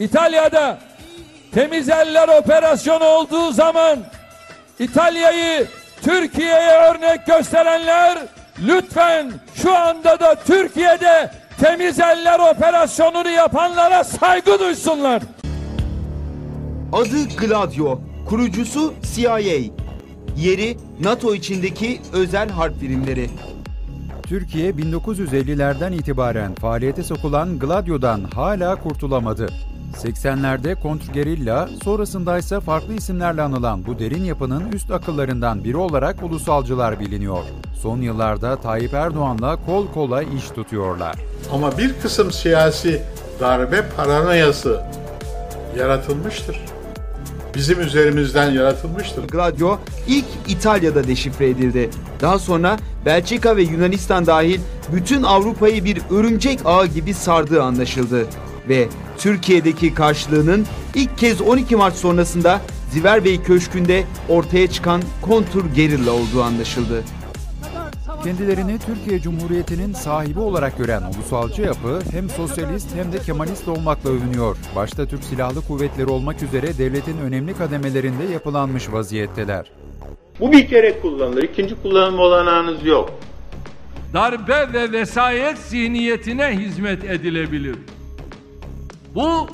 İtalya'da 0.00 0.78
temiz 1.52 1.88
eller 1.88 2.28
operasyonu 2.40 3.04
olduğu 3.04 3.52
zaman 3.52 3.98
İtalya'yı 4.78 5.66
Türkiye'ye 6.02 6.72
örnek 6.90 7.26
gösterenler 7.26 8.18
lütfen 8.66 9.32
şu 9.54 9.76
anda 9.76 10.20
da 10.20 10.34
Türkiye'de 10.34 11.30
temiz 11.60 12.00
eller 12.00 12.38
operasyonunu 12.38 13.28
yapanlara 13.28 14.04
saygı 14.04 14.58
duysunlar. 14.58 15.22
Adı 16.92 17.28
Gladio, 17.40 18.00
kurucusu 18.28 18.94
CIA. 19.14 19.38
Yeri 20.36 20.76
NATO 21.00 21.34
içindeki 21.34 22.00
özel 22.12 22.48
harp 22.48 22.82
birimleri. 22.82 23.30
Türkiye 24.22 24.70
1950'lerden 24.70 25.92
itibaren 25.92 26.54
faaliyete 26.54 27.02
sokulan 27.02 27.58
Gladio'dan 27.58 28.24
hala 28.24 28.76
kurtulamadı. 28.76 29.48
80'lerde 29.92 30.80
kontrgerilla, 30.80 31.68
sonrasında 31.84 32.38
ise 32.38 32.60
farklı 32.60 32.94
isimlerle 32.94 33.42
anılan 33.42 33.86
bu 33.86 33.98
derin 33.98 34.24
yapının 34.24 34.72
üst 34.72 34.90
akıllarından 34.90 35.64
biri 35.64 35.76
olarak 35.76 36.22
ulusalcılar 36.22 37.00
biliniyor. 37.00 37.42
Son 37.82 38.00
yıllarda 38.00 38.56
Tayyip 38.56 38.94
Erdoğan'la 38.94 39.58
kol 39.66 39.86
kola 39.86 40.22
iş 40.22 40.48
tutuyorlar. 40.54 41.16
Ama 41.52 41.78
bir 41.78 41.94
kısım 42.02 42.32
siyasi 42.32 43.02
darbe 43.40 43.84
paranoyası 43.96 44.80
yaratılmıştır. 45.78 46.60
Bizim 47.54 47.80
üzerimizden 47.80 48.50
yaratılmıştır. 48.50 49.28
Gladio 49.28 49.78
ilk 50.08 50.24
İtalya'da 50.48 51.06
deşifre 51.06 51.48
edildi. 51.48 51.90
Daha 52.20 52.38
sonra 52.38 52.76
Belçika 53.06 53.56
ve 53.56 53.62
Yunanistan 53.62 54.26
dahil 54.26 54.60
bütün 54.92 55.22
Avrupa'yı 55.22 55.84
bir 55.84 56.02
örümcek 56.10 56.60
ağı 56.64 56.86
gibi 56.86 57.14
sardığı 57.14 57.62
anlaşıldı. 57.62 58.26
Ve 58.68 58.88
Türkiye'deki 59.20 59.94
karşılığının 59.94 60.66
ilk 60.94 61.18
kez 61.18 61.40
12 61.40 61.76
Mart 61.76 61.94
sonrasında 61.94 62.60
Ziverbey 62.90 63.42
Köşkü'nde 63.42 64.04
ortaya 64.28 64.66
çıkan 64.66 65.02
kontur 65.22 65.64
gerilla 65.74 66.12
olduğu 66.12 66.42
anlaşıldı. 66.42 67.04
Kendilerini 68.24 68.78
Türkiye 68.78 69.20
Cumhuriyeti'nin 69.20 69.92
sahibi 69.92 70.40
olarak 70.40 70.78
gören 70.78 71.02
ulusalcı 71.02 71.62
yapı 71.62 72.00
hem 72.12 72.30
sosyalist 72.30 72.94
hem 72.94 73.12
de 73.12 73.18
kemalist 73.18 73.68
olmakla 73.68 74.10
övünüyor. 74.10 74.56
Başta 74.76 75.06
Türk 75.06 75.24
Silahlı 75.24 75.66
Kuvvetleri 75.66 76.06
olmak 76.06 76.42
üzere 76.42 76.78
devletin 76.78 77.18
önemli 77.18 77.54
kademelerinde 77.54 78.24
yapılanmış 78.32 78.92
vaziyetteler. 78.92 79.70
Bu 80.40 80.52
bir 80.52 80.68
kere 80.68 81.00
kullanılır. 81.00 81.42
İkinci 81.42 81.82
kullanım 81.82 82.18
olanağınız 82.18 82.86
yok. 82.86 83.10
Darbe 84.14 84.72
ve 84.72 84.92
vesayet 84.92 85.58
zihniyetine 85.58 86.58
hizmet 86.58 87.04
edilebilir. 87.04 87.76
Bu 89.14 89.46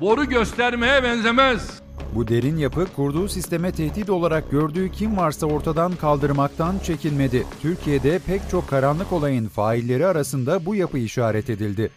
boru 0.00 0.24
göstermeye 0.24 1.02
benzemez. 1.02 1.80
Bu 2.14 2.28
derin 2.28 2.56
yapı 2.56 2.86
kurduğu 2.96 3.28
sisteme 3.28 3.72
tehdit 3.72 4.10
olarak 4.10 4.50
gördüğü 4.50 4.92
kim 4.92 5.16
varsa 5.16 5.46
ortadan 5.46 5.92
kaldırmaktan 5.96 6.78
çekinmedi. 6.78 7.46
Türkiye'de 7.62 8.18
pek 8.18 8.40
çok 8.50 8.68
karanlık 8.68 9.12
olayın 9.12 9.48
failleri 9.48 10.06
arasında 10.06 10.66
bu 10.66 10.74
yapı 10.74 10.98
işaret 10.98 11.50
edildi. 11.50 11.90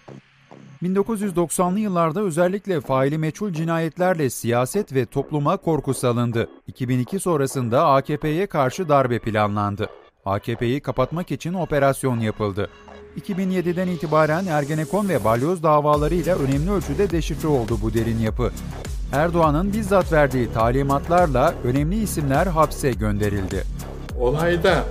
1990'lı 0.84 1.80
yıllarda 1.80 2.22
özellikle 2.22 2.82
faili 2.82 3.18
meçhul 3.18 3.54
cinayetlerle 3.54 4.30
siyaset 4.30 4.94
ve 4.94 5.06
topluma 5.06 5.58
korku 5.58 5.94
salındı. 5.94 6.50
2002 6.68 7.20
sonrasında 7.20 7.86
AKP'ye 7.86 8.48
karşı 8.48 8.90
darbe 8.90 9.20
planlandı. 9.20 9.90
AKP'yi 10.26 10.80
kapatmak 10.80 11.32
için 11.32 11.54
operasyon 11.54 12.20
yapıldı. 12.20 12.70
2007'den 13.22 13.88
itibaren 13.88 14.46
Ergenekon 14.46 15.10
ve 15.10 15.24
Balyoz 15.24 15.64
davalarıyla 15.64 16.36
önemli 16.36 16.72
ölçüde 16.72 17.10
deşifre 17.10 17.48
oldu 17.48 17.78
bu 17.82 17.94
derin 17.94 18.20
yapı. 18.20 18.52
Erdoğan'ın 19.14 19.74
bizzat 19.74 20.12
verdiği 20.12 20.54
talimatlarla 20.54 21.54
önemli 21.64 22.04
isimler 22.04 22.48
hapse 22.48 22.92
gönderildi. 22.92 23.64
Olayda 24.20 24.84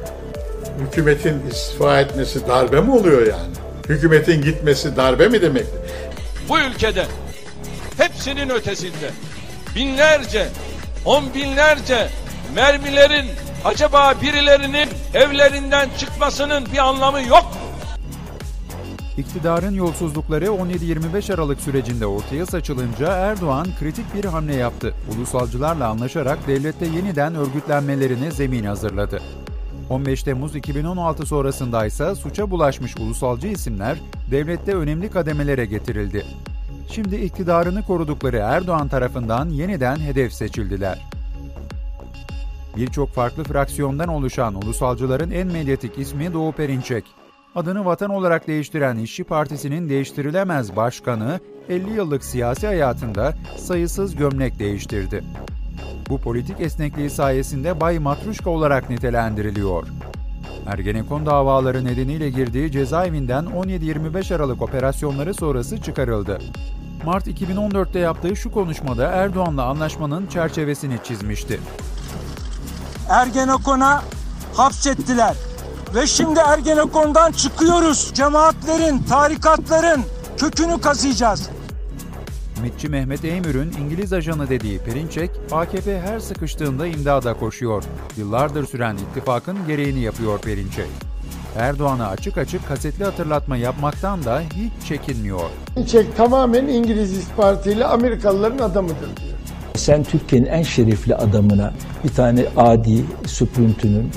hükümetin 0.80 1.42
istifa 1.51 2.01
etmesi 2.01 2.48
darbe 2.48 2.80
mi 2.80 2.91
oluyor 2.91 3.27
yani? 3.27 3.52
Hükümetin 3.89 4.42
gitmesi 4.42 4.97
darbe 4.97 5.29
mi 5.29 5.42
demektir? 5.42 5.80
Bu 6.48 6.61
ülkede 6.61 7.07
hepsinin 7.97 8.48
ötesinde 8.48 9.11
binlerce, 9.77 10.48
on 11.05 11.24
binlerce 11.35 12.08
mermilerin 12.55 13.27
acaba 13.64 14.14
birilerinin 14.23 14.89
evlerinden 15.15 15.89
çıkmasının 15.98 16.67
bir 16.73 16.79
anlamı 16.79 17.21
yok 17.23 17.45
mu? 17.45 17.61
İktidarın 19.17 19.75
yolsuzlukları 19.75 20.45
17-25 20.47 21.35
Aralık 21.35 21.61
sürecinde 21.61 22.07
ortaya 22.07 22.47
saçılınca 22.47 23.13
Erdoğan 23.13 23.67
kritik 23.81 24.15
bir 24.15 24.25
hamle 24.25 24.55
yaptı. 24.55 24.95
Ulusalcılarla 25.17 25.89
anlaşarak 25.89 26.39
devlette 26.47 26.87
yeniden 26.87 27.35
örgütlenmelerine 27.35 28.31
zemin 28.31 28.65
hazırladı. 28.65 29.23
15 29.91 30.23
Temmuz 30.23 30.57
2016 30.57 31.27
sonrasında 31.27 31.87
ise 31.87 32.15
suça 32.15 32.51
bulaşmış 32.51 32.97
ulusalcı 32.97 33.47
isimler 33.48 33.98
devlette 34.31 34.75
önemli 34.75 35.11
kademelere 35.11 35.67
getirildi. 35.67 36.27
Şimdi 36.91 37.17
iktidarını 37.17 37.83
korudukları 37.83 38.37
Erdoğan 38.37 38.89
tarafından 38.89 39.48
yeniden 39.48 39.97
hedef 39.97 40.33
seçildiler. 40.33 41.10
Birçok 42.77 43.08
farklı 43.08 43.45
fraksiyondan 43.45 44.08
oluşan 44.08 44.55
ulusalcıların 44.55 45.31
en 45.31 45.47
medyatik 45.47 45.98
ismi 45.98 46.33
Doğu 46.33 46.53
Perinçek. 46.53 47.05
Adını 47.55 47.85
vatan 47.85 48.11
olarak 48.11 48.47
değiştiren 48.47 48.97
İşçi 48.97 49.25
Partisi'nin 49.25 49.89
değiştirilemez 49.89 50.77
başkanı 50.77 51.41
50 51.69 51.91
yıllık 51.91 52.25
siyasi 52.25 52.67
hayatında 52.67 53.35
sayısız 53.57 54.17
gömlek 54.17 54.59
değiştirdi. 54.59 55.25
Bu 56.09 56.19
politik 56.19 56.61
esnekliği 56.61 57.11
sayesinde 57.11 57.80
Bay 57.80 57.98
Matruşka 57.98 58.51
olarak 58.51 58.91
nitelendiriliyor. 58.91 59.86
Ergenekon 60.67 61.27
davaları 61.27 61.85
nedeniyle 61.85 62.30
girdiği 62.30 62.73
cezaevinden 62.73 63.45
17-25 63.45 64.35
Aralık 64.35 64.63
operasyonları 64.63 65.35
sonrası 65.35 65.83
çıkarıldı. 65.83 66.39
Mart 67.05 67.27
2014'te 67.27 67.98
yaptığı 67.98 68.36
şu 68.36 68.51
konuşmada 68.51 69.07
Erdoğan'la 69.07 69.64
anlaşmanın 69.64 70.27
çerçevesini 70.27 70.98
çizmişti. 71.05 71.61
Ergenekon'a 73.11 74.03
hapsettiler. 74.55 75.35
Ve 75.95 76.07
şimdi 76.07 76.41
Ergenekon'dan 76.41 77.33
çıkıyoruz. 77.33 78.11
Cemaatlerin, 78.15 78.98
tarikatların 78.98 80.03
kökünü 80.37 80.81
kazıyacağız. 80.81 81.51
Ümitçi 82.59 82.89
Mehmet 82.89 83.25
Eymür'ün 83.25 83.73
İngiliz 83.73 84.13
ajanı 84.13 84.48
dediği 84.48 84.79
Perinçek, 84.79 85.31
AKP 85.53 86.01
her 86.01 86.21
sıkıştığında 86.21 86.87
imdada 86.87 87.35
koşuyor. 87.35 87.85
Yıllardır 88.17 88.67
süren 88.67 88.97
ittifakın 88.97 89.59
gereğini 89.67 90.01
yapıyor 90.01 90.39
Perinçek. 90.39 90.91
Erdoğan'a 91.57 92.09
açık 92.09 92.39
açık 92.39 92.69
kasetli 92.69 93.05
hatırlatma 93.05 93.57
yapmaktan 93.57 94.25
da 94.25 94.41
hiç 94.41 94.89
çekinmiyor. 94.89 95.51
Perinçek 95.75 96.17
tamamen 96.17 96.67
İngiliz 96.67 97.13
istihbaratıyla 97.13 97.89
Amerikalıların 97.89 98.59
adamıdır 98.59 99.17
diyor. 99.17 99.30
Sen 99.77 100.05
Türkiye'nin 100.05 100.47
en 100.47 100.63
şerefli 100.63 101.14
adamına 101.14 101.73
bir 102.05 102.08
tane 102.08 102.47
adi 102.57 103.05
süprüntünün 103.27 104.11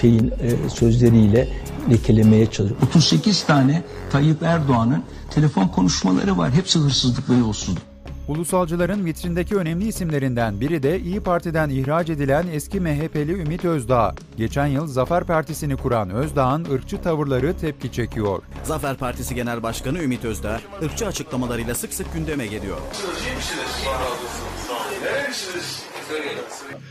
şeyin 0.00 0.32
sözleriyle 0.68 1.48
lekelemeye 1.90 2.46
çalışıyor. 2.46 2.80
38 2.82 3.44
tane 3.44 3.82
Tayyip 4.12 4.42
Erdoğan'ın 4.42 5.02
telefon 5.30 5.68
konuşmaları 5.68 6.38
var. 6.38 6.50
Hepsi 6.50 6.78
hırsızlık 6.78 7.30
ve 7.30 7.34
yolsuzluk. 7.34 7.89
Ulusalcıların 8.30 9.04
vitrindeki 9.04 9.56
önemli 9.56 9.88
isimlerinden 9.88 10.60
biri 10.60 10.82
de 10.82 11.00
İyi 11.00 11.20
Parti'den 11.20 11.70
ihraç 11.70 12.10
edilen 12.10 12.46
eski 12.52 12.80
MHP'li 12.80 13.32
Ümit 13.32 13.64
Özdağ. 13.64 14.14
Geçen 14.36 14.66
yıl 14.66 14.86
Zafer 14.86 15.24
Partisi'ni 15.24 15.76
kuran 15.76 16.10
Özdağ'ın 16.10 16.66
ırkçı 16.72 17.02
tavırları 17.02 17.56
tepki 17.56 17.92
çekiyor. 17.92 18.42
Zafer 18.64 18.96
Partisi 18.96 19.34
Genel 19.34 19.62
Başkanı 19.62 20.02
Ümit 20.02 20.24
Özdağ, 20.24 20.60
ırkçı 20.82 21.06
açıklamalarıyla 21.06 21.74
sık 21.74 21.94
sık 21.94 22.14
gündeme 22.14 22.46
geliyor. 22.46 22.76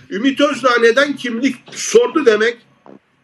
Ümit 0.10 0.42
Özdağ 0.42 0.78
neden 0.82 1.16
kimlik 1.16 1.56
sordu 1.72 2.26
demek 2.26 2.58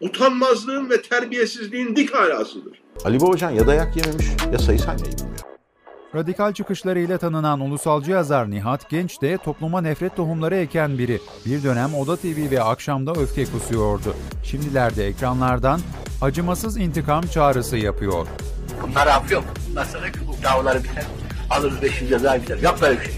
utanmazlığın 0.01 0.89
ve 0.89 1.01
terbiyesizliğin 1.01 1.95
dik 1.95 2.15
alasıdır. 2.15 2.81
Ali 3.05 3.21
Babacan 3.21 3.51
ya 3.51 3.67
dayak 3.67 3.97
yememiş 3.97 4.25
ya 4.53 4.59
sayı 4.59 4.79
saymayı 4.79 5.11
bilmiyor. 5.11 5.34
Radikal 6.15 6.53
çıkışlarıyla 6.53 7.17
tanınan 7.17 7.59
ulusalcı 7.59 8.11
yazar 8.11 8.51
Nihat 8.51 8.89
Genç 8.89 9.21
de 9.21 9.37
topluma 9.37 9.81
nefret 9.81 10.15
tohumları 10.15 10.55
eken 10.55 10.97
biri. 10.97 11.21
Bir 11.45 11.63
dönem 11.63 11.95
Oda 11.95 12.17
TV 12.17 12.51
ve 12.51 12.63
Akşam'da 12.63 13.11
öfke 13.11 13.45
kusuyordu. 13.45 14.15
Şimdilerde 14.43 15.07
ekranlardan 15.07 15.79
acımasız 16.21 16.77
intikam 16.77 17.21
çağrısı 17.21 17.77
yapıyor. 17.77 18.27
Bunlar 18.81 19.07
af 19.07 19.31
yok. 19.31 19.43
Sonra 19.73 20.05
bu 20.27 20.43
davaları 20.43 20.83
biter. 20.83 21.05
Alırız 21.49 21.81
500 21.81 22.09
ceza 22.09 22.35
biter. 22.35 22.57
Yok 22.57 22.77
böyle 22.81 22.99
bir 22.99 23.05
şey. 23.05 23.15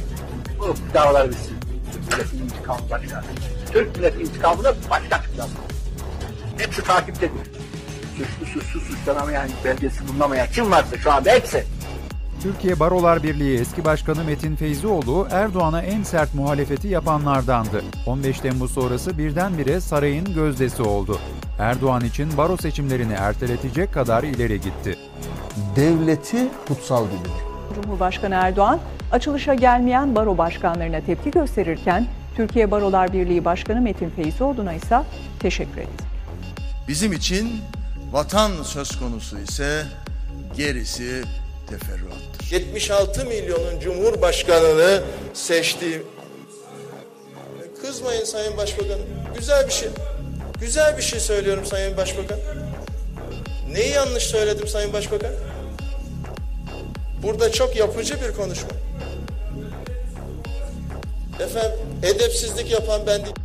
Bu 0.59 0.75
davalar 0.93 1.29
bitsin. 1.29 1.57
Türk 1.91 2.11
milletin 2.11 2.43
intikamı 2.43 2.89
başka. 2.89 3.23
Türk 3.71 3.97
milletin 3.97 4.19
intikamına 4.19 4.73
başka 4.89 5.21
çıkacağız. 5.23 5.51
Hepsi 6.57 6.83
takiptedir. 6.83 7.31
Suçlu 8.17 8.45
suçsuz 8.45 8.83
suçlanamayan, 8.83 9.49
belgesi 9.65 10.07
bulunamayan 10.07 10.47
kim 10.53 10.71
varsa 10.71 10.97
şu 10.97 11.11
anda 11.11 11.31
hepsi 11.31 11.76
Türkiye 12.43 12.79
Barolar 12.79 13.23
Birliği 13.23 13.59
eski 13.59 13.85
başkanı 13.85 14.23
Metin 14.23 14.55
Feyzioğlu 14.55 15.27
Erdoğan'a 15.31 15.81
en 15.81 16.03
sert 16.03 16.33
muhalefeti 16.33 16.87
yapanlardandı. 16.87 17.83
15 18.05 18.39
Temmuz 18.39 18.71
sonrası 18.71 19.17
birdenbire 19.17 19.81
sarayın 19.81 20.33
gözdesi 20.33 20.81
oldu. 20.83 21.19
Erdoğan 21.59 22.05
için 22.05 22.37
baro 22.37 22.57
seçimlerini 22.57 23.13
erteletecek 23.13 23.93
kadar 23.93 24.23
ileri 24.23 24.61
gitti. 24.61 24.97
Devleti 25.75 26.47
kutsal 26.67 27.05
bilir. 27.05 27.31
Cumhurbaşkanı 27.75 28.35
Erdoğan, 28.35 28.79
açılışa 29.11 29.53
gelmeyen 29.53 30.15
baro 30.15 30.37
başkanlarına 30.37 31.01
tepki 31.01 31.31
gösterirken, 31.31 32.07
Türkiye 32.35 32.71
Barolar 32.71 33.13
Birliği 33.13 33.45
Başkanı 33.45 33.81
Metin 33.81 34.09
Feyzioğlu'na 34.09 34.73
ise 34.73 35.03
teşekkür 35.39 35.81
etti. 35.81 36.03
Bizim 36.87 37.13
için 37.13 37.61
vatan 38.11 38.51
söz 38.63 38.99
konusu 38.99 39.39
ise 39.39 39.85
gerisi 40.57 41.23
teferruattır. 41.69 42.51
76 42.51 43.25
milyonun 43.25 43.79
cumhurbaşkanını 43.79 45.03
seçtiğim... 45.33 46.03
Kızmayın 47.81 48.23
Sayın 48.23 48.57
Başbakanım. 48.57 49.05
Güzel 49.37 49.67
bir 49.67 49.73
şey. 49.73 49.89
Güzel 50.59 50.97
bir 50.97 51.01
şey 51.01 51.19
söylüyorum 51.19 51.65
Sayın 51.65 51.97
Başbakan. 51.97 52.39
Neyi 53.71 53.91
yanlış 53.91 54.23
söyledim 54.23 54.67
Sayın 54.67 54.93
Başbakan? 54.93 55.31
Burada 57.23 57.51
çok 57.51 57.75
yapıcı 57.75 58.21
bir 58.21 58.33
konuşma. 58.33 58.69
Efendim 61.39 61.79
edepsizlik 62.03 62.71
yapan 62.71 63.01
ben 63.07 63.25
değil. 63.25 63.35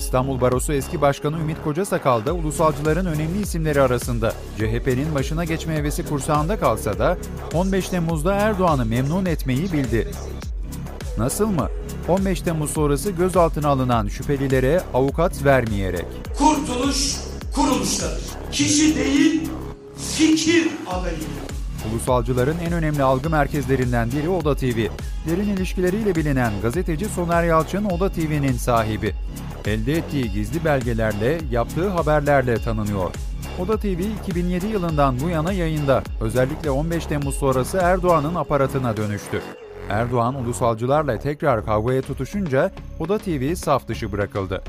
İstanbul 0.00 0.40
Barosu 0.40 0.72
eski 0.72 1.00
başkanı 1.00 1.38
Ümit 1.38 1.56
Kocasakal 1.64 2.26
da 2.26 2.32
ulusalcıların 2.32 3.06
önemli 3.06 3.42
isimleri 3.42 3.82
arasında. 3.82 4.32
CHP'nin 4.58 5.14
başına 5.14 5.44
geçme 5.44 5.74
hevesi 5.74 6.08
kursağında 6.08 6.60
kalsa 6.60 6.98
da 6.98 7.18
15 7.54 7.88
Temmuz'da 7.88 8.34
Erdoğan'ı 8.34 8.84
memnun 8.86 9.26
etmeyi 9.26 9.72
bildi. 9.72 10.08
Nasıl 11.18 11.46
mı? 11.46 11.68
15 12.08 12.40
Temmuz 12.40 12.70
sonrası 12.70 13.10
gözaltına 13.10 13.68
alınan 13.68 14.08
şüphelilere 14.08 14.80
avukat 14.94 15.44
vermeyerek. 15.44 16.06
Kurtuluş 16.38 17.16
kuruluştadır. 17.54 18.22
Kişi 18.52 18.96
değil, 18.96 19.48
fikir 20.16 20.68
adayıdır. 20.90 21.26
Ulusalcıların 21.92 22.58
en 22.58 22.72
önemli 22.72 23.02
algı 23.02 23.30
merkezlerinden 23.30 24.12
biri 24.12 24.28
Oda 24.28 24.56
TV. 24.56 24.86
Derin 25.26 25.56
ilişkileriyle 25.56 26.14
bilinen 26.14 26.52
gazeteci 26.62 27.04
Soner 27.04 27.44
Yalçın 27.44 27.84
Oda 27.84 28.08
TV'nin 28.08 28.52
sahibi. 28.52 29.14
Elde 29.66 29.92
ettiği 29.92 30.32
gizli 30.32 30.64
belgelerle, 30.64 31.38
yaptığı 31.50 31.88
haberlerle 31.88 32.54
tanınıyor. 32.54 33.10
Oda 33.58 33.76
TV 33.76 34.00
2007 34.22 34.66
yılından 34.66 35.20
bu 35.20 35.28
yana 35.28 35.52
yayında. 35.52 36.02
Özellikle 36.20 36.70
15 36.70 37.06
Temmuz 37.06 37.34
sonrası 37.34 37.78
Erdoğan'ın 37.82 38.34
aparatına 38.34 38.96
dönüştü. 38.96 39.42
Erdoğan 39.88 40.34
ulusalcılarla 40.34 41.18
tekrar 41.18 41.64
kavgaya 41.64 42.02
tutuşunca 42.02 42.70
Oda 43.00 43.18
TV 43.18 43.54
saf 43.54 43.88
dışı 43.88 44.12
bırakıldı. 44.12 44.62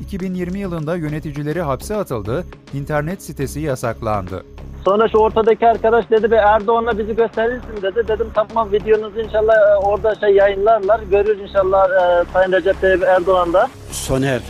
2020 0.00 0.58
yılında 0.58 0.96
yöneticileri 0.96 1.62
hapse 1.62 1.96
atıldı, 1.96 2.44
internet 2.74 3.22
sitesi 3.22 3.60
yasaklandı. 3.60 4.44
Sonra 4.84 5.08
şu 5.08 5.18
ortadaki 5.18 5.66
arkadaş 5.68 6.10
dedi 6.10 6.30
be 6.30 6.36
Erdoğan'a 6.36 6.98
bizi 6.98 7.16
gösterirsin 7.16 7.82
dedi. 7.82 8.08
Dedim 8.08 8.30
tamam 8.34 8.72
videonuzu 8.72 9.20
inşallah 9.20 9.54
e, 9.54 9.76
orada 9.76 10.14
şey 10.14 10.34
yayınlarlar. 10.34 11.00
Görür 11.10 11.38
inşallah 11.38 11.88
e, 11.88 12.24
Sayın 12.32 12.52
Recep 12.52 12.80
Tayyip 12.80 13.02
Erdoğan 13.02 13.52
da. 13.52 13.68
Soner 13.90 14.40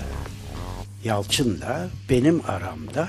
Yalçın'la 1.04 1.86
benim 2.10 2.42
aramda 2.48 3.08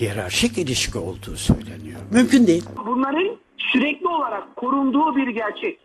hiyerarşik 0.00 0.58
ilişki 0.58 0.98
olduğu 0.98 1.36
söyleniyor. 1.36 2.00
Mümkün 2.10 2.46
değil. 2.46 2.64
Bunların 2.86 3.36
sürekli 3.58 4.08
olarak 4.08 4.56
korunduğu 4.56 5.16
bir 5.16 5.28
gerçek. 5.28 5.78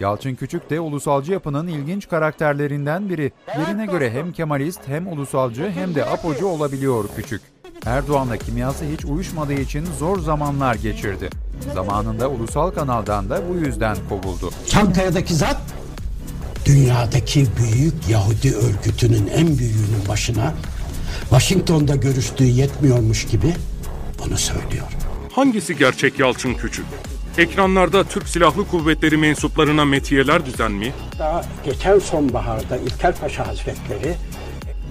Yalçın 0.00 0.34
Küçük 0.34 0.70
de 0.70 0.80
ulusalcı 0.80 1.32
yapının 1.32 1.68
ilginç 1.68 2.08
karakterlerinden 2.08 3.08
biri. 3.08 3.32
Yerine 3.58 3.86
göre 3.86 4.10
hem 4.10 4.32
Kemalist 4.32 4.88
hem 4.88 5.06
ulusalcı 5.06 5.70
hem 5.70 5.94
de 5.94 6.04
apocu 6.04 6.46
olabiliyor 6.46 7.04
Küçük. 7.16 7.55
Erdoğan'la 7.86 8.36
kimyası 8.36 8.84
hiç 8.84 9.04
uyuşmadığı 9.04 9.52
için 9.52 9.84
zor 9.98 10.18
zamanlar 10.20 10.74
geçirdi. 10.74 11.30
Zamanında 11.74 12.28
ulusal 12.28 12.70
kanaldan 12.70 13.30
da 13.30 13.42
bu 13.48 13.54
yüzden 13.66 13.96
kovuldu. 14.08 14.50
Çankaya'daki 14.68 15.34
zat 15.34 15.60
dünyadaki 16.66 17.46
büyük 17.56 17.94
Yahudi 18.08 18.54
örgütünün 18.56 19.26
en 19.26 19.58
büyüğünün 19.58 20.08
başına 20.08 20.54
Washington'da 21.20 21.96
görüştüğü 21.96 22.44
yetmiyormuş 22.44 23.26
gibi 23.26 23.54
bunu 24.24 24.38
söylüyor. 24.38 24.86
Hangisi 25.32 25.76
gerçek 25.76 26.18
Yalçın 26.18 26.54
Küçük? 26.54 26.86
Ekranlarda 27.38 28.04
Türk 28.04 28.28
Silahlı 28.28 28.68
Kuvvetleri 28.68 29.16
mensuplarına 29.16 29.84
metiyeler 29.84 30.46
düzen 30.46 30.72
mi? 30.72 30.92
Daha 31.18 31.44
geçen 31.64 31.98
sonbaharda 31.98 32.76
İlker 32.76 33.14
Paşa 33.16 33.46
Hazretleri 33.46 34.14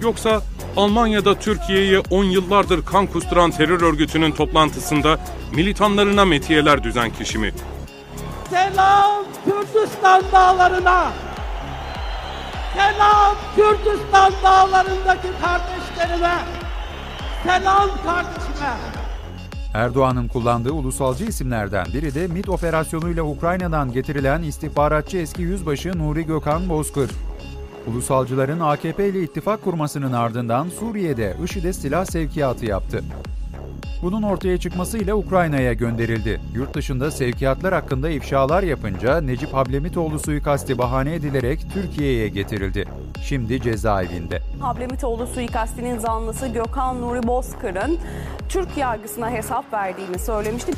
Yoksa 0.02 0.42
Almanya'da 0.76 1.34
Türkiye'ye 1.38 1.98
10 2.10 2.24
yıllardır 2.24 2.84
kan 2.84 3.06
kusturan 3.06 3.50
terör 3.50 3.80
örgütünün 3.80 4.32
toplantısında 4.32 5.18
militanlarına 5.54 6.24
metiyeler 6.24 6.82
düzen 6.82 7.10
kişi 7.10 7.38
mi? 7.38 7.52
Selam 8.50 9.24
Kürdistan 9.44 10.22
dağlarına. 10.32 11.12
Selam 12.74 13.36
Kürdistan 13.56 14.32
dağlarındaki 14.44 15.28
kardeşlerime. 15.42 16.34
Selam 17.42 17.90
kardeşime. 18.06 18.72
Erdoğan'ın 19.74 20.28
kullandığı 20.28 20.72
ulusalcı 20.72 21.24
isimlerden 21.24 21.86
biri 21.94 22.14
de 22.14 22.26
MİT 22.26 22.48
operasyonuyla 22.48 23.22
Ukrayna'dan 23.22 23.92
getirilen 23.92 24.42
istihbaratçı 24.42 25.18
eski 25.18 25.42
yüzbaşı 25.42 25.98
Nuri 25.98 26.26
Gökhan 26.26 26.68
Bozkır. 26.68 27.10
Ulusalcıların 27.86 28.60
AKP 28.60 29.08
ile 29.08 29.22
ittifak 29.22 29.64
kurmasının 29.64 30.12
ardından 30.12 30.68
Suriye'de 30.68 31.36
IŞİD'e 31.44 31.72
silah 31.72 32.04
sevkiyatı 32.04 32.66
yaptı. 32.66 33.04
Bunun 34.02 34.22
ortaya 34.22 34.58
çıkmasıyla 34.58 35.14
Ukrayna'ya 35.14 35.72
gönderildi. 35.72 36.40
Yurt 36.54 36.74
dışında 36.74 37.10
sevkiyatlar 37.10 37.74
hakkında 37.74 38.10
ifşalar 38.10 38.62
yapınca 38.62 39.20
Necip 39.20 39.54
Hablemitoğlu 39.54 40.18
suikasti 40.18 40.78
bahane 40.78 41.14
edilerek 41.14 41.66
Türkiye'ye 41.74 42.28
getirildi. 42.28 42.84
Şimdi 43.22 43.62
cezaevinde. 43.62 44.42
Hablemitoğlu 44.60 45.26
suikastinin 45.26 45.98
zanlısı 45.98 46.48
Gökhan 46.48 47.00
Nuri 47.00 47.26
Bozkır'ın 47.26 47.98
Türk 48.48 48.76
yargısına 48.76 49.30
hesap 49.30 49.72
verdiğini 49.72 50.18
söylemişti. 50.18 50.72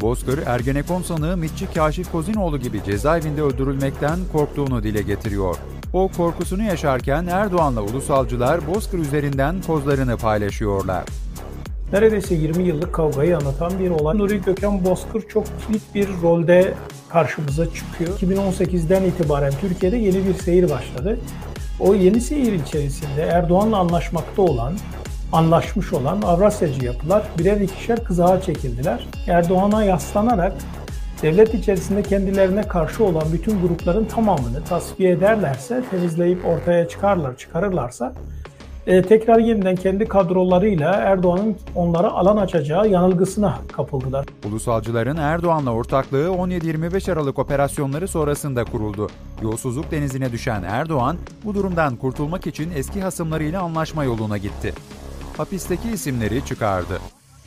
Bozkır, 0.00 0.46
Ergenekon 0.46 1.02
sanığı 1.02 1.36
Mitçi 1.36 1.74
Kaşif 1.74 2.12
Kozinoğlu 2.12 2.58
gibi 2.58 2.84
cezaevinde 2.84 3.42
öldürülmekten 3.42 4.18
korktuğunu 4.32 4.82
dile 4.82 5.02
getiriyor. 5.02 5.56
O 5.96 6.08
korkusunu 6.08 6.62
yaşarken 6.62 7.26
Erdoğan'la 7.26 7.82
ulusalcılar 7.82 8.66
Bozkır 8.66 8.98
üzerinden 8.98 9.62
kozlarını 9.66 10.16
paylaşıyorlar. 10.16 11.04
Neredeyse 11.92 12.34
20 12.34 12.62
yıllık 12.62 12.94
kavgayı 12.94 13.36
anlatan 13.36 13.78
bir 13.78 13.90
olay. 13.90 14.18
Nuri 14.18 14.42
Gökhan 14.42 14.84
Bozkır 14.84 15.28
çok 15.28 15.44
kilit 15.66 15.94
bir 15.94 16.08
rolde 16.22 16.74
karşımıza 17.08 17.74
çıkıyor. 17.74 18.18
2018'den 18.18 19.04
itibaren 19.04 19.52
Türkiye'de 19.60 19.96
yeni 19.96 20.26
bir 20.26 20.34
seyir 20.34 20.70
başladı. 20.70 21.18
O 21.80 21.94
yeni 21.94 22.20
seyir 22.20 22.52
içerisinde 22.52 23.22
Erdoğan'la 23.22 23.78
anlaşmakta 23.78 24.42
olan, 24.42 24.74
anlaşmış 25.32 25.92
olan 25.92 26.22
Avrasyacı 26.22 26.84
yapılar 26.84 27.22
birer 27.38 27.60
ikişer 27.60 28.04
kızağa 28.04 28.40
çekildiler. 28.40 29.06
Erdoğan'a 29.28 29.84
yaslanarak 29.84 30.52
devlet 31.22 31.54
içerisinde 31.54 32.02
kendilerine 32.02 32.62
karşı 32.62 33.04
olan 33.04 33.24
bütün 33.32 33.60
grupların 33.60 34.04
tamamını 34.04 34.64
tasfiye 34.64 35.10
ederlerse, 35.10 35.84
temizleyip 35.90 36.46
ortaya 36.46 36.88
çıkarlar, 36.88 37.36
çıkarırlarsa 37.36 38.12
e, 38.86 39.02
tekrar 39.02 39.38
yeniden 39.38 39.76
kendi 39.76 40.04
kadrolarıyla 40.04 40.92
Erdoğan'ın 40.92 41.56
onlara 41.74 42.10
alan 42.10 42.36
açacağı 42.36 42.88
yanılgısına 42.88 43.58
kapıldılar. 43.72 44.26
Ulusalcıların 44.48 45.16
Erdoğan'la 45.16 45.72
ortaklığı 45.72 46.26
17-25 46.26 47.12
Aralık 47.12 47.38
operasyonları 47.38 48.08
sonrasında 48.08 48.64
kuruldu. 48.64 49.08
Yolsuzluk 49.42 49.90
denizine 49.90 50.32
düşen 50.32 50.62
Erdoğan 50.62 51.16
bu 51.44 51.54
durumdan 51.54 51.96
kurtulmak 51.96 52.46
için 52.46 52.70
eski 52.76 53.02
hasımlarıyla 53.02 53.62
anlaşma 53.62 54.04
yoluna 54.04 54.38
gitti. 54.38 54.74
Hapisteki 55.36 55.90
isimleri 55.90 56.44
çıkardı. 56.44 56.98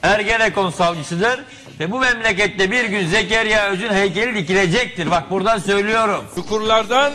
Ergenekon 0.03 0.70
savcısıdır 0.70 1.39
ve 1.79 1.91
bu 1.91 2.00
memlekette 2.00 2.72
bir 2.72 2.86
gün 2.86 3.08
Zekeriya 3.08 3.70
Öz'ün 3.70 3.89
heykeli 3.89 4.36
dikilecektir. 4.36 5.12
Bak 5.12 5.32
buradan 5.32 5.58
söylüyorum. 5.58 6.24
Çukurlardan 6.36 7.13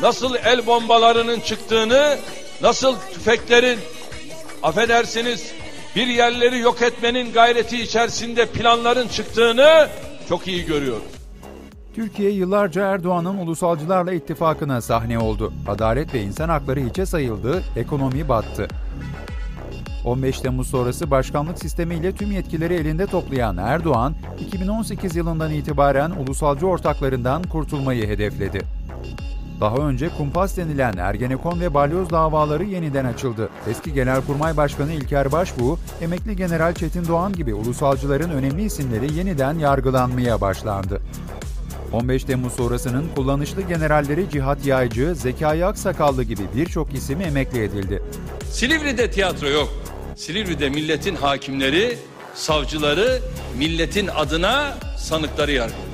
nasıl 0.00 0.34
el 0.34 0.66
bombalarının 0.66 1.40
çıktığını, 1.40 2.18
nasıl 2.62 2.96
tüfeklerin, 3.14 3.78
affedersiniz 4.62 5.52
bir 5.96 6.06
yerleri 6.06 6.58
yok 6.58 6.82
etmenin 6.82 7.32
gayreti 7.32 7.82
içerisinde 7.82 8.46
planların 8.46 9.08
çıktığını 9.08 9.88
çok 10.28 10.48
iyi 10.48 10.66
görüyoruz. 10.66 11.02
Türkiye 11.94 12.30
yıllarca 12.30 12.86
Erdoğan'ın 12.86 13.38
ulusalcılarla 13.38 14.12
ittifakına 14.12 14.80
sahne 14.80 15.18
oldu. 15.18 15.52
Adalet 15.68 16.14
ve 16.14 16.20
insan 16.20 16.48
hakları 16.48 16.80
hiçe 16.80 17.06
sayıldı, 17.06 17.62
ekonomi 17.76 18.28
battı. 18.28 18.68
15 20.04 20.40
Temmuz 20.40 20.66
sonrası 20.66 21.10
başkanlık 21.10 21.58
sistemiyle 21.58 22.12
tüm 22.12 22.32
yetkileri 22.32 22.74
elinde 22.74 23.06
toplayan 23.06 23.56
Erdoğan, 23.56 24.14
2018 24.40 25.16
yılından 25.16 25.52
itibaren 25.52 26.10
ulusalcı 26.10 26.66
ortaklarından 26.66 27.42
kurtulmayı 27.42 28.06
hedefledi. 28.06 28.60
Daha 29.60 29.76
önce 29.76 30.08
kumpas 30.08 30.56
denilen 30.56 30.96
Ergenekon 30.96 31.60
ve 31.60 31.74
Balyoz 31.74 32.10
davaları 32.10 32.64
yeniden 32.64 33.04
açıldı. 33.04 33.48
Eski 33.70 33.92
Genelkurmay 33.92 34.56
Başkanı 34.56 34.92
İlker 34.92 35.32
Başbuğ, 35.32 35.78
emekli 36.00 36.36
General 36.36 36.74
Çetin 36.74 37.08
Doğan 37.08 37.32
gibi 37.32 37.54
ulusalcıların 37.54 38.30
önemli 38.30 38.64
isimleri 38.64 39.14
yeniden 39.14 39.58
yargılanmaya 39.58 40.40
başlandı. 40.40 41.00
15 41.92 42.24
Temmuz 42.24 42.52
sonrasının 42.52 43.04
kullanışlı 43.14 43.62
generalleri 43.62 44.30
Cihat 44.30 44.66
Yaycı, 44.66 45.14
Zekai 45.14 45.64
Aksakallı 45.64 46.22
gibi 46.22 46.42
birçok 46.56 46.94
isim 46.94 47.20
emekli 47.20 47.62
edildi. 47.62 48.02
Silivri'de 48.50 49.10
tiyatro 49.10 49.48
yok. 49.48 49.68
Silivri'de 50.18 50.68
milletin 50.68 51.14
hakimleri, 51.14 51.98
savcıları 52.34 53.20
milletin 53.58 54.06
adına 54.06 54.74
sanıkları 54.96 55.52
yargılıyor. 55.52 55.88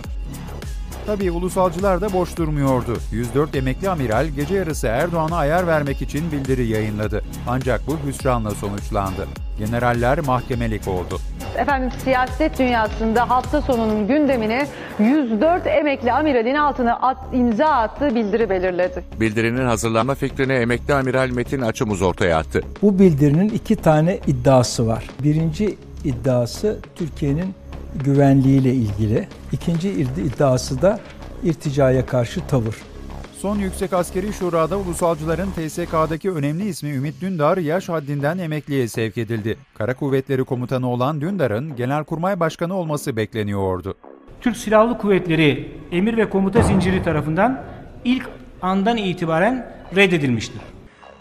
Tabii 1.07 1.31
ulusalcılar 1.31 2.01
da 2.01 2.13
boş 2.13 2.37
durmuyordu. 2.37 2.97
104 3.13 3.57
emekli 3.57 3.91
amiral 3.91 4.27
gece 4.27 4.55
yarısı 4.55 4.87
Erdoğan'a 4.87 5.37
ayar 5.37 5.67
vermek 5.67 6.03
için 6.03 6.33
bildiri 6.33 6.67
yayınladı. 6.67 7.25
Ancak 7.49 7.87
bu 7.87 7.99
hüsranla 8.07 8.51
sonuçlandı. 8.51 9.29
Generaller 9.59 10.21
mahkemelik 10.21 10.89
oldu. 10.89 11.21
Efendim 11.57 11.91
siyaset 12.05 12.59
dünyasında 12.59 13.31
hafta 13.31 13.61
sonunun 13.63 14.09
gündemine 14.09 14.67
104 14.99 15.67
emekli 15.67 16.13
amiralin 16.13 16.55
altına 16.55 16.97
at, 16.97 17.17
imza 17.33 17.67
attığı 17.67 18.15
bildiri 18.15 18.51
belirledi. 18.51 19.05
Bildirinin 19.21 19.67
hazırlanma 19.67 20.15
fikrini 20.15 20.53
emekli 20.53 20.95
amiral 20.95 21.31
Metin 21.31 21.61
Açımız 21.61 22.03
ortaya 22.03 22.39
attı. 22.39 22.61
Bu 22.83 22.99
bildirinin 22.99 23.49
iki 23.49 23.77
tane 23.77 24.19
iddiası 24.27 24.87
var. 24.87 25.05
Birinci 25.23 25.77
iddiası 26.05 26.79
Türkiye'nin 26.95 27.55
güvenliğiyle 28.05 28.75
ilgili. 28.75 29.29
İkinci 29.53 29.91
iddiası 29.91 30.83
da 30.83 31.01
irticaya 31.45 32.07
karşı 32.07 32.47
tavır. 32.47 32.77
Son 33.45 33.59
Yüksek 33.59 33.93
Askeri 33.93 34.33
Şura'da 34.33 34.79
ulusalcıların 34.79 35.51
TSK'daki 35.51 36.31
önemli 36.31 36.69
ismi 36.69 36.91
Ümit 36.91 37.21
Dündar 37.21 37.57
yaş 37.59 37.89
haddinden 37.89 38.39
emekliye 38.39 38.89
sevk 38.89 39.19
edildi. 39.19 39.59
Kara 39.75 39.95
Kuvvetleri 39.95 40.45
Komutanı 40.45 40.91
olan 40.91 41.21
Dündar'ın 41.21 41.77
Genelkurmay 41.77 42.41
Başkanı 42.41 42.75
olması 42.75 43.17
bekleniyordu. 43.17 43.95
Türk 44.41 44.57
Silahlı 44.57 44.99
Kuvvetleri 44.99 45.73
emir 45.93 46.17
ve 46.17 46.31
komuta 46.31 46.63
zinciri 46.63 47.03
tarafından 47.03 47.65
ilk 48.05 48.29
andan 48.63 48.97
itibaren 48.97 49.73
reddedilmiştir. 49.97 50.61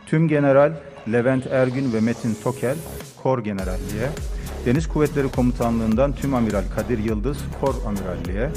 Tüm 0.06 0.28
General 0.28 0.74
Levent 1.12 1.48
Ergün 1.48 1.94
ve 1.94 2.00
Metin 2.00 2.38
Tokel 2.44 2.76
Kor 3.24 3.44
Generalliğe, 3.44 4.10
Deniz 4.66 4.88
Kuvvetleri 4.88 5.32
Komutanlığından 5.32 6.14
Tüm 6.14 6.34
Amiral 6.34 6.64
Kadir 6.76 6.98
Yıldız 6.98 7.38
Kor 7.62 7.76
Amiralliğe, 7.88 8.50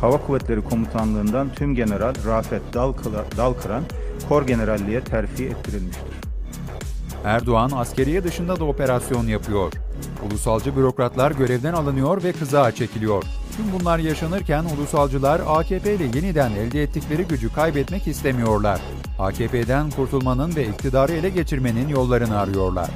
Hava 0.00 0.16
Kuvvetleri 0.26 0.64
Komutanlığından 0.64 1.54
Tüm 1.54 1.74
General 1.74 2.14
Rafet 2.26 2.62
Dalkıran 3.36 3.82
Kor 4.28 4.46
Generalliğe 4.46 5.00
terfi 5.00 5.44
ettirilmiştir. 5.44 6.12
Erdoğan 7.24 7.70
askeriye 7.74 8.24
dışında 8.24 8.60
da 8.60 8.64
operasyon 8.64 9.26
yapıyor. 9.26 9.72
Ulusalcı 10.26 10.76
bürokratlar 10.76 11.30
görevden 11.30 11.72
alınıyor 11.72 12.24
ve 12.24 12.32
kızağa 12.32 12.72
çekiliyor. 12.72 13.24
Tüm 13.56 13.80
bunlar 13.80 13.98
yaşanırken 13.98 14.64
ulusalcılar 14.64 15.40
AKP 15.46 15.94
ile 15.94 16.04
yeniden 16.04 16.50
elde 16.50 16.82
ettikleri 16.82 17.24
gücü 17.24 17.52
kaybetmek 17.52 18.06
istemiyorlar. 18.08 18.80
AKP'den 19.18 19.90
kurtulmanın 19.90 20.56
ve 20.56 20.66
iktidarı 20.66 21.12
ele 21.12 21.28
geçirmenin 21.28 21.88
yollarını 21.88 22.38
arıyorlar 22.38 22.90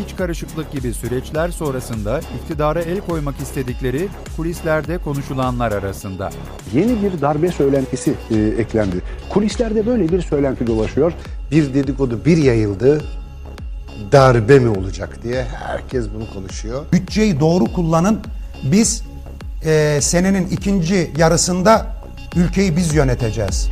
iç 0.00 0.16
karışıklık 0.16 0.72
gibi 0.72 0.94
süreçler 0.94 1.48
sonrasında 1.48 2.20
iktidara 2.42 2.82
el 2.82 3.00
koymak 3.00 3.40
istedikleri 3.40 4.08
kulislerde 4.36 4.98
konuşulanlar 4.98 5.72
arasında. 5.72 6.30
Yeni 6.72 7.02
bir 7.02 7.20
darbe 7.20 7.48
söylentisi 7.48 8.14
e, 8.30 8.34
eklendi. 8.36 8.96
Kulislerde 9.30 9.86
böyle 9.86 10.08
bir 10.08 10.22
söylenti 10.22 10.66
dolaşıyor. 10.66 11.12
Bir 11.50 11.74
dedikodu 11.74 12.24
bir 12.24 12.36
yayıldı. 12.36 13.00
Darbe 14.12 14.58
mi 14.58 14.78
olacak 14.78 15.22
diye 15.22 15.44
herkes 15.44 16.06
bunu 16.14 16.34
konuşuyor. 16.34 16.84
Bütçeyi 16.92 17.40
doğru 17.40 17.64
kullanın. 17.64 18.20
Biz 18.64 19.02
e, 19.64 19.98
senenin 20.00 20.46
ikinci 20.46 21.10
yarısında 21.16 21.86
ülkeyi 22.36 22.76
biz 22.76 22.94
yöneteceğiz. 22.94 23.70